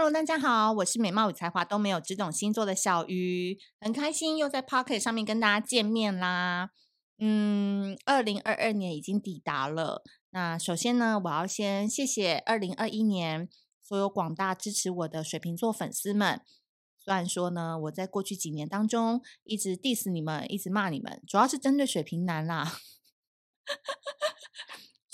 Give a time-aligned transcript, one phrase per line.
[0.00, 6.70] Hello，大家好，我是美貌与才华都没有，只懂星座的小鱼，很开心又在 Pocket 上面跟大家见面啦。
[7.18, 10.04] 嗯，二零二二年已经抵达了。
[10.30, 13.48] 那首先呢，我要先谢谢二零二一年
[13.82, 16.42] 所有广大支持我的水瓶座粉丝们。
[16.96, 22.78] 虽然说呢，我在过去几年当中一直 diss 你们，一直骂你们，主要是针对水瓶男啦。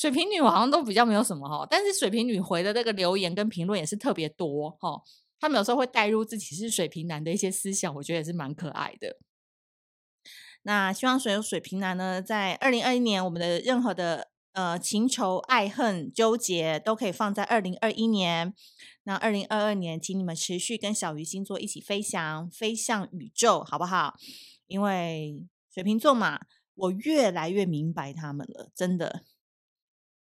[0.04, 5.00] 水瓶女好像都比较没有什么哈，但是水瓶女回的那个留言跟评论也是特别多哈。
[5.40, 9.16] 他们有时候会带入自己是水瓶男的一些思想，我觉得也是蛮可爱的。
[10.64, 18.52] 那希望所有水瓶男呢，在二零二一年，我们的任何的呃情仇、爱恨、纠结都可以放在二零二一年。
[19.04, 24.16] 那二零二二年，请你们持续跟小鱼星座一起飞翔，飞向宇宙，好不好？
[24.66, 26.40] 因为水瓶座嘛，
[26.74, 29.22] 我越来越明白他们了，真的。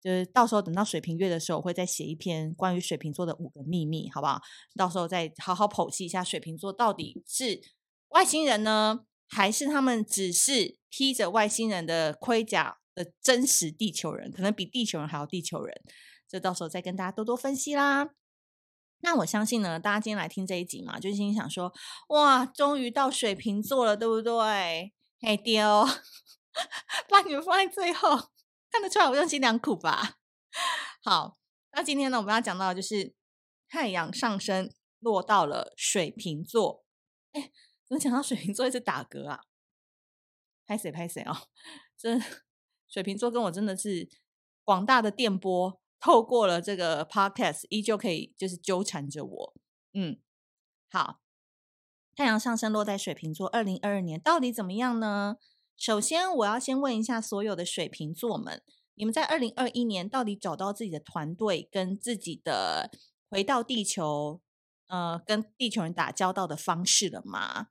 [0.08, 4.40] 就是到时候等到水瓶月的时候，我会再写一篇关于水瓶座的五个秘密，好不好？
[4.74, 7.60] 到时候再好好剖析一下水瓶座到底是
[8.08, 14.32] 外星人呢，还是他们只是披着外星人的盔甲的真实地球人？
[14.32, 15.82] 可能比地球人还要地球人。
[16.26, 18.08] 这到时候再跟大家多多分析啦。
[19.00, 21.70] 那我相信呢，大家今天来听这一集嘛，就心想说：
[22.08, 24.94] 哇，终于到水瓶座了，对不对？
[25.20, 25.86] 嘿丢，
[27.10, 28.30] 把你们放在最后。
[28.70, 30.18] 看得出来我用心良苦吧？
[31.02, 31.38] 好，
[31.72, 33.14] 那今天呢，我们要讲到的就是
[33.68, 36.84] 太阳上升落到了水瓶座。
[37.32, 37.50] 哎，
[37.86, 39.42] 怎么讲到水瓶座一直打嗝啊？
[40.66, 41.48] 拍谁拍谁哦？
[41.96, 42.20] 这
[42.86, 44.08] 水瓶座跟我真的是
[44.64, 49.54] 广大的电波透过了这个 podcast，依旧可以就是纠缠着我。
[49.94, 50.20] 嗯，
[50.90, 51.20] 好，
[52.14, 55.36] 太阳上升落在水瓶座，二零二二年到底怎么样呢？
[55.78, 58.60] 首先，我要先问一下所有的水瓶座们，
[58.96, 62.90] 你们在二零二一年到底找到自己的团队跟自己的
[63.30, 64.40] 回到地球，
[64.88, 67.68] 呃，跟地球人打交道的方式了吗？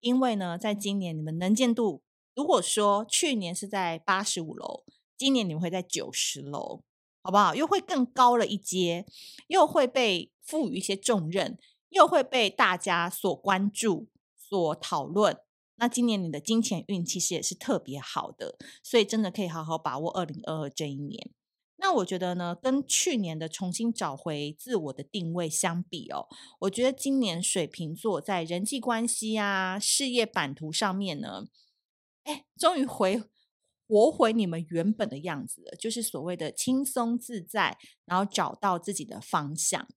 [0.00, 2.02] 因为呢，在今年你们能见度，
[2.34, 4.84] 如果说去年是在八十五楼，
[5.16, 6.82] 今年你们会在九十楼，
[7.22, 7.54] 好不好？
[7.54, 9.06] 又会更高了一阶，
[9.48, 11.58] 又会被赋予一些重任，
[11.88, 15.38] 又会被大家所关注、所讨论。
[15.80, 21.30] 那今年你的金钱运其实也是特别好的，所以真的可以好好把握二零二二这一年。
[21.76, 26.28] 那我觉得呢，跟去年的重新找回自我的定位相比哦，
[26.60, 31.46] 我觉得今年水瓶座在人际关系啊、事业版图上面呢，
[32.24, 33.22] 哎，终于回
[33.88, 39.88] 活回你们原本的样子了，就是所谓的轻松自在，然后找到自己的方向。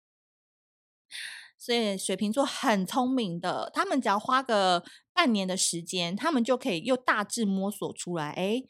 [1.59, 8.31] 所以水瓶座很聪明的，他们只要花个半年的时间，他们就可以又大致摸索出来。
[8.31, 8.63] 哎，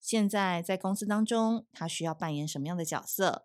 [0.00, 3.44] 现在在公司当中，他需要扮演什么样的角色？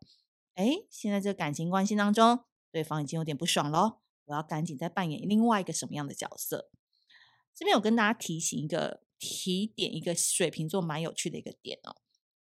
[0.53, 6.69] 哎，现在这感情关系当中，对方已经有点不爽咯，我要赶紧再扮演另外一个什么样的角色？
[7.53, 11.97] 这边有跟大家提醒一个提点，一个水瓶座蛮有趣的一个点哦。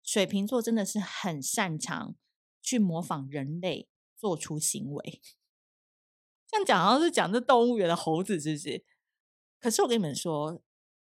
[0.04, 2.16] 水瓶座真的是很擅长
[2.62, 5.22] 去模仿人类做出行为。
[6.48, 8.86] 这样讲好像是讲这动物园的猴子，是不是？
[9.60, 10.62] 可是我跟你们说，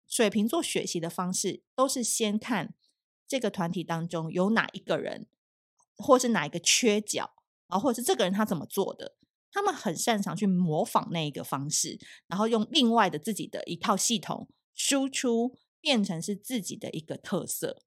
[0.07, 2.75] 水瓶座学习的方式都是先看
[3.27, 5.27] 这个团体当中有哪一个人，
[5.97, 7.35] 或是哪一个缺角，
[7.69, 9.17] 然后或者是这个人他怎么做的，
[9.51, 17.83] 他们很擅长去模仿那一个方式，然后用另外的自己的一套系统输出，变成是自己的一个特色。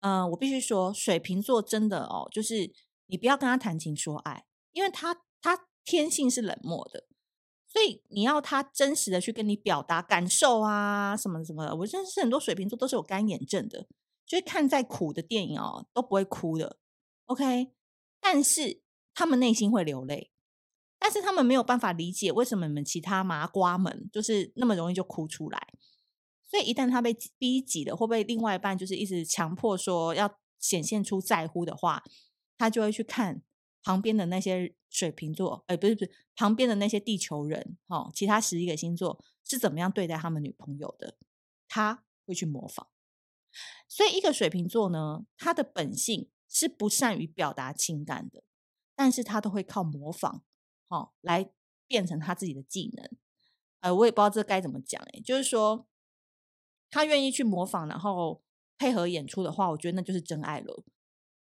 [0.00, 2.72] 嗯、我必须说，水瓶座真的哦，就是
[3.06, 5.66] 你不要跟他谈情说爱，因为他他。
[5.82, 7.08] 天性是冷漠的，
[7.72, 11.76] 所以你要他真实的去跟你表达感受啊，什么什么的。
[11.76, 13.86] 我认识很多水瓶座都是有干眼症的，
[14.26, 16.78] 就是看再苦的电影哦都不会哭的。
[17.26, 17.70] OK，
[18.20, 18.82] 但是
[19.14, 20.32] 他们内心会流泪，
[20.98, 25.68] 但是他们没有办法理解为什么你们其他麻瓜们就是那么容易就哭出来。
[26.42, 32.02] 所以一旦他被逼急了，会被另外一半就是一直强迫说要显现出在乎的话，
[32.58, 33.42] 他就会去看。
[33.82, 41.16] 旁边的那些水瓶座，哎，不是不是，旁边的那些地球人，哦，其他十一个星座是怎么样对待他们女朋友的？
[41.68, 42.88] 他会去模仿。
[43.88, 48.44] 所以，一个水瓶座呢，他的本性是不善于表达情感的，
[48.94, 50.42] 但是他都会靠模仿，
[50.88, 51.50] 哦，来
[51.86, 53.10] 变成他自己的技能。
[53.80, 55.88] 呃，我也不知道这该怎么讲，哎，就是说
[56.90, 58.42] 他愿意去模仿，然后
[58.76, 60.84] 配合演出的话，我觉得那就是真爱了。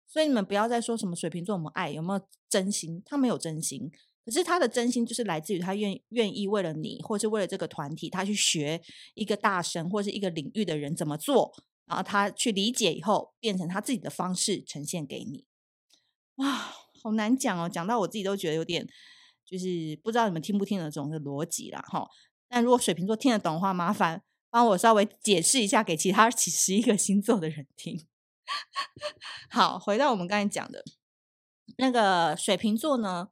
[0.06, 3.02] 所以你们不要再说什么水瓶座我们爱，有没有真心？
[3.04, 3.90] 他没有真心，
[4.24, 8.80] 可是他的真心就是来自于他愿愿意为了你，或是为了这个团体，他去学
[9.14, 11.52] 一个大神或是一个领域的人怎么做，
[11.86, 15.44] 然后他去理解以后，变成他自己的方式呈现给你。
[16.36, 16.72] 哇，
[17.02, 18.86] 好难讲哦，讲到我自己都觉得有点，
[19.44, 21.80] 就是不知道你们听不听得懂的逻辑啦。
[21.86, 22.08] 哈。
[22.48, 28.06] 但如果水瓶座听得懂的话，麻烦帮我稍微解释一下给其他 几十一个星座的人听。
[29.50, 30.84] 好，回到我们刚才讲的
[31.78, 33.30] 那个水瓶座呢，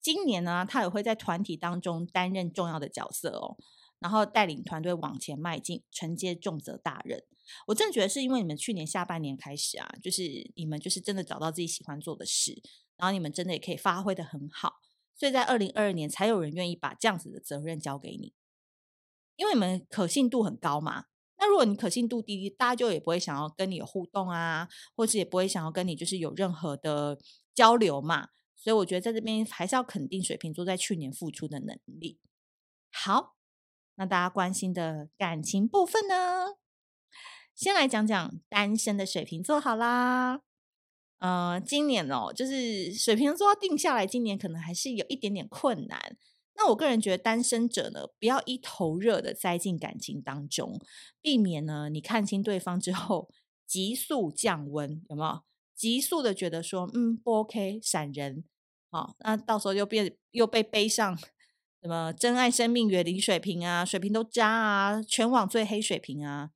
[0.00, 3.56] 今年呢，他也会在团体当中担任重要的角色哦，
[3.98, 7.24] 然后带领团队往前迈进，承接重责大任。
[7.66, 12.62] 我真的觉得是因为你们去年下半年开始啊，就是你们就是真的找到自己喜欢做的事，
[12.96, 14.76] 然后你们真的也可以发挥得很好，
[15.16, 18.32] 所以在二零二二年才有人愿意把这样子的责任交给你，
[19.36, 21.06] 因为你们可信度很高嘛。
[21.42, 27.18] 那如果你可信度低，大家就也不会想要跟你有互动啊，或是也不会想要跟你就是有任何的
[27.52, 28.28] 交流嘛。
[28.54, 32.20] 所以我觉得在这边还是要肯定水瓶座在去年付出的能力。
[32.92, 33.34] 好，
[33.96, 36.58] 那大家关心的感情部分呢，
[37.56, 40.42] 先来讲讲单身的水瓶座好啦。
[41.18, 46.16] 呃，今年哦，就是水瓶座要定下来，今年可能还是有一点点困难。
[46.54, 50.78] 那我个人觉得，单身者呢，不要一头热的栽进感情当中，
[51.20, 53.30] 避免呢你看清对方之后
[53.66, 55.42] 急速降温，有没有？
[55.74, 58.44] 急速的觉得说，嗯，不 OK，闪人，
[58.90, 61.18] 好，那到时候又变又被背上
[61.80, 66.50] 什么珍爱生命远离水瓶啊，水瓶都渣啊，全网最黑水瓶啊，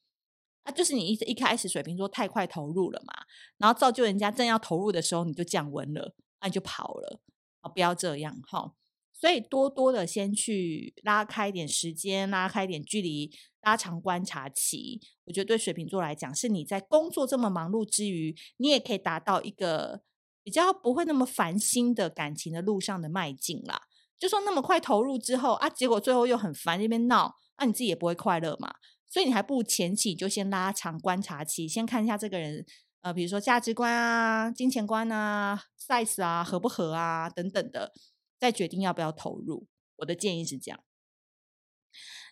[0.62, 3.12] 啊，就是你一一开始水瓶座太快投入了嘛，
[3.56, 7.20] 然后造就人家正要投入的时候你就降温了，那你就跑了，
[7.62, 8.74] 啊，不要这样，哈。
[9.18, 13.32] 所以多多的先去拉开一点时间，拉开一点距离，
[13.62, 15.00] 拉长观察期。
[15.24, 20.02] 我觉得对水瓶座来讲，是你在工作这么忙碌之余，你也可以达到一个
[20.42, 23.82] 比较不会那么烦心的感情的路上的迈进啦。
[24.18, 28.74] 就说那么快投入之后啊，结果最后又很烦，这边闹，那你自己也不会快乐嘛。
[29.08, 32.66] 所以你还不如前期就先拉长观察期，先看一下这个人，
[33.00, 37.92] 呃，比如说价值观啊、金钱观啊、size 啊合不合啊等等的。
[38.38, 39.66] 再决定要不要投入，
[39.96, 40.82] 我的建议是这样。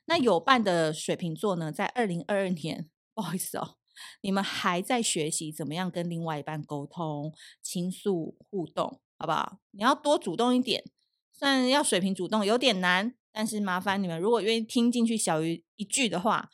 [0.06, 3.78] 那有伴的水瓶座呢，在二零二二年，不好意思哦，
[4.20, 9.60] 你们还在学习怎么样跟另外一半沟通、倾诉、互动，好不好？
[9.70, 10.84] 你要多主动一点。
[11.32, 16.50] 虽然要水瓶主动有点难，但是麻烦你们，如果愿意听进去小于一句的话，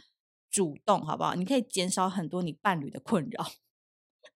[0.48, 1.34] 主动好不好？
[1.34, 3.44] 你可以减少很多你伴侣的困扰。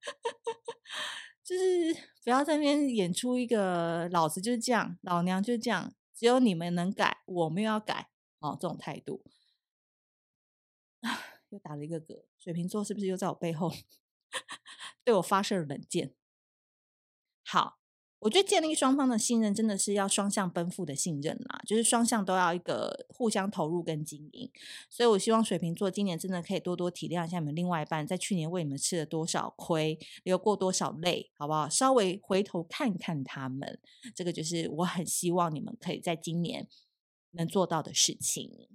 [1.45, 9.23] 就是不要在那边演出一个老子就是这样，老娘就是这样，只有你们能改，我没有要改哦，这种态度，
[11.50, 12.25] 又打了一个嗝。
[12.38, 13.71] 水瓶座是不是又在我背后
[15.05, 16.15] 对我发射了冷箭？
[17.44, 17.84] 好。
[18.25, 24.50] 我觉得建立双方的信任，真的是要双向奔赴的信任啦，就是双向都要一个互相投入跟经营。
[24.88, 31.69] 所以我希望水瓶座今年真的可以多多体谅一下你们另外一半，在去年为你们吃了多少亏，流过多少泪，好不好？
[31.69, 33.79] 稍微回头看看他们，
[34.15, 36.67] 这个就是我很希望你们可以在今年
[37.32, 38.69] 能做到的事情。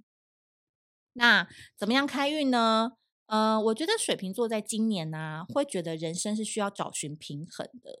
[1.14, 2.92] 那怎么样开运呢？
[3.26, 8.00] 呃，我觉得水瓶座在今年呢、会觉得人生是需要找寻平衡的。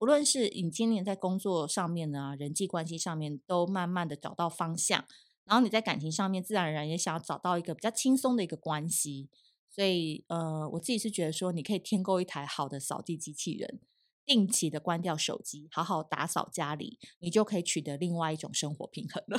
[0.00, 5.04] 无论是你今年在工作上面呢，人际关系上面都慢慢的找到方向，
[5.44, 9.28] 然后你在感情上面自然而然也想要找到一个比较轻松的一个关系，
[9.70, 13.78] 所以呃，我自己是觉得说，你可以添购一台好的扫地机器人，
[14.24, 19.38] 定期的关掉手机，好好打扫家里，你就可以取得另外一种生活平衡了。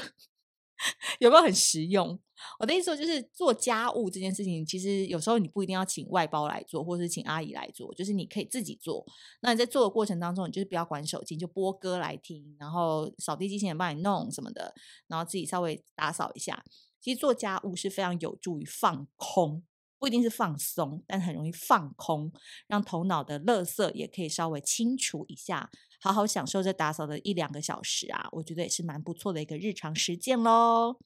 [1.19, 2.19] 有没有很实用？
[2.59, 9.05] 我的意思说，就是做家务这件事情，其实有时候你不一定要请外包来做，或者是请阿姨来做，就是你可以自己做。
[9.41, 14.73] 那你在做的过程当中，你就是不要管手机，就播歌来听，然后扫地机器人帮你弄什么的，
[15.07, 16.63] 然后自己稍微打扫一下。
[16.99, 19.63] 其实做家务是非常有助于放空。
[19.99, 22.31] 不一定是放松，但很容易放空，
[22.65, 25.69] 让头脑的垃圾也可以稍微清除一下，
[26.03, 30.99] 好好享受这打扫的一两个小时啊，我觉得也是蛮不错的一个日常实践喽。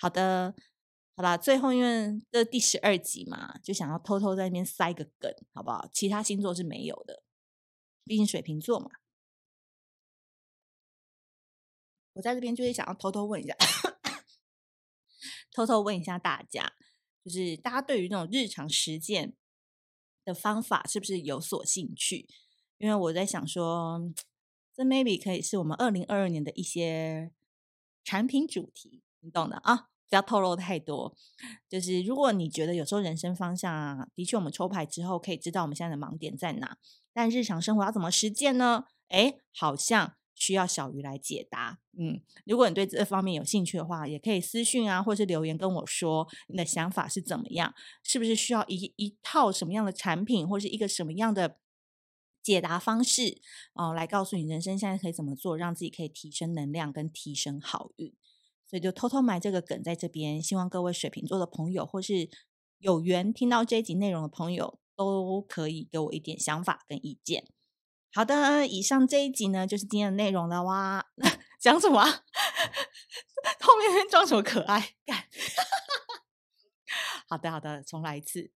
[0.00, 0.54] 好的，
[1.14, 5.90] 好吧，最后因为这第十二集嘛，就想要偷偷在那边塞个梗，好不好？
[5.92, 7.22] 其他星座是没有的，
[8.04, 8.90] 毕竟水瓶座嘛。
[12.14, 13.54] 我在这边就是想要偷偷问一下，
[15.52, 16.72] 偷偷问一下大家。
[17.22, 19.34] 就是大家对于那种日常实践
[20.24, 22.26] 的方法是不是有所兴趣？
[22.78, 24.00] 因为我在想说，
[24.78, 27.32] 这 maybe 可以是我们二零二二年的一些
[28.04, 29.88] 产品主题，你懂的啊。
[30.08, 31.14] 不要透露太多，
[31.68, 36.78] 就是如果你觉得有时候人生方向啊，的确我们抽牌之后可以知道我们现在的盲点在哪，
[37.12, 38.84] 但日常生活要怎么实践呢？
[39.08, 41.80] 诶，好像需要小鱼来解答。
[41.98, 51.58] 嗯，如果你对这方面有兴趣的话，也可以私讯啊，或是留言跟我说你的想法是怎么样，是不是需要一一套什么样的产品，或是一个什么样的
[52.48, 53.42] 解答方式
[53.74, 58.14] 哦，来告诉你人生现在可以怎么做，让自己可以提升能量跟提升好运。
[58.66, 62.30] 所以就偷偷埋这个梗在这边，希望各位水瓶座的朋友，或是
[62.78, 67.44] 有缘听到这一集内容的朋友，都可以给我一点想法跟意见。
[68.14, 71.04] 好的，以上这一集呢，就是今天的内容了哇！
[71.60, 72.08] 讲什么啊？
[73.60, 74.94] 后面装什么可爱？
[75.04, 75.24] 干！
[77.28, 78.50] 好的，好的，重来一次。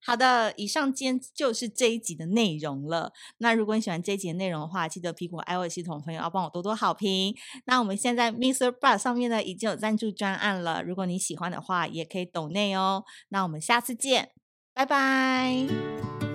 [0.00, 3.12] 好的，以上今天就是这一集的内容了。
[3.38, 7.34] 那如果你喜欢这一集的内容的话，记得苹果 iOS 系统朋友要帮我多多好评。
[7.66, 8.70] 那我们现在 Mr.
[8.70, 13.04] Bus 上面呢已经有赞助专案了，如果你喜欢的话，也可以抖内哦。
[13.30, 14.30] 那我们下次见，
[14.72, 16.27] 拜拜。